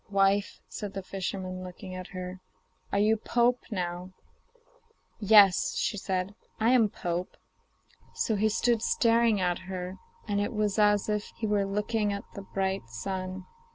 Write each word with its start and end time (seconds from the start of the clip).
'Wife,' 0.09 0.59
said 0.67 0.95
the 0.95 1.03
fisherman 1.03 1.63
looking 1.63 1.93
at 1.93 2.07
her, 2.07 2.41
'are 2.91 2.97
you 2.97 3.17
pope 3.17 3.59
now?' 3.69 4.09
'Yes,' 5.19 5.77
said 6.01 6.29
she; 6.33 6.35
'I 6.59 6.69
am 6.71 6.89
pope.' 6.89 7.37
So 8.15 8.35
he 8.35 8.49
stood 8.49 8.81
staring 8.81 9.39
at 9.39 9.59
her, 9.69 9.99
and 10.27 10.41
it 10.41 10.53
was 10.53 10.79
as 10.79 11.07
if 11.07 11.25
he 11.37 11.45
were 11.45 11.65
looking 11.65 12.11
at 12.11 12.23
the 12.33 12.41
bright 12.41 12.89
sun. 12.89 13.45